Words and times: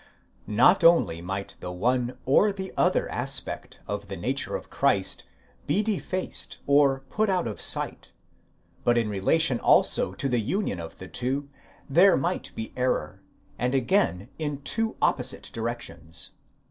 * 0.31 0.43
Not 0.47 0.83
only 0.83 1.21
might 1.21 1.57
the 1.59 1.71
one 1.71 2.17
or 2.25 2.51
the 2.51 2.73
other 2.75 3.07
aspect 3.09 3.79
of 3.85 4.07
the 4.07 4.17
nature 4.17 4.55
of 4.55 4.71
Christ 4.71 5.25
be 5.67 5.83
de 5.83 5.99
faced 5.99 6.57
or 6.65 7.01
put 7.11 7.29
out 7.29 7.47
of 7.47 7.61
sight, 7.61 8.11
but 8.83 8.97
in 8.97 9.09
relation 9.09 9.59
also 9.59 10.13
to 10.13 10.27
the 10.27 10.39
union 10.39 10.79
of 10.79 10.97
the 10.97 11.07
two, 11.07 11.49
there 11.87 12.17
might 12.17 12.51
be 12.55 12.73
error, 12.75 13.21
and 13.59 13.75
again 13.75 14.29
in 14.39 14.63
two 14.63 14.95
opposite 15.03 15.51
directions. 15.53 16.31